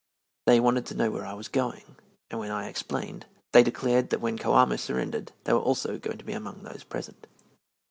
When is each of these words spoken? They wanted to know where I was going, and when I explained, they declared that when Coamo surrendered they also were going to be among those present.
They 0.47 0.59
wanted 0.59 0.87
to 0.87 0.95
know 0.95 1.11
where 1.11 1.27
I 1.27 1.35
was 1.35 1.47
going, 1.47 1.95
and 2.31 2.39
when 2.39 2.49
I 2.49 2.69
explained, 2.69 3.27
they 3.51 3.61
declared 3.61 4.09
that 4.09 4.19
when 4.19 4.39
Coamo 4.39 4.79
surrendered 4.79 5.31
they 5.43 5.53
also 5.53 5.91
were 5.91 5.99
going 5.99 6.17
to 6.17 6.25
be 6.25 6.33
among 6.33 6.63
those 6.63 6.83
present. 6.83 7.27